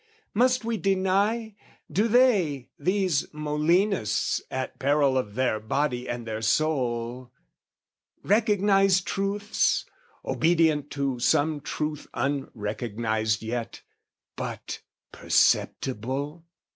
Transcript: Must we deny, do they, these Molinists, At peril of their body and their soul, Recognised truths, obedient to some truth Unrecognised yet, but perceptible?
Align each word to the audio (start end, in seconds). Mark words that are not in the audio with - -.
Must 0.33 0.65
we 0.65 0.77
deny, 0.77 1.53
do 1.91 2.07
they, 2.07 2.69
these 2.79 3.31
Molinists, 3.35 4.41
At 4.49 4.79
peril 4.79 5.15
of 5.15 5.35
their 5.35 5.59
body 5.59 6.09
and 6.09 6.25
their 6.25 6.41
soul, 6.41 7.31
Recognised 8.23 9.05
truths, 9.05 9.85
obedient 10.25 10.89
to 10.93 11.19
some 11.19 11.59
truth 11.61 12.07
Unrecognised 12.15 13.43
yet, 13.43 13.83
but 14.35 14.81
perceptible? 15.11 16.45